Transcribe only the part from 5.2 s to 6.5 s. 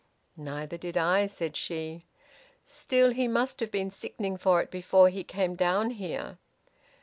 came down here."